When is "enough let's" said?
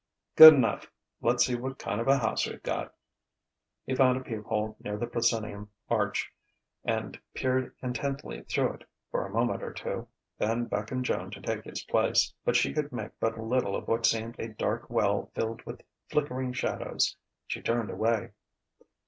0.55-1.45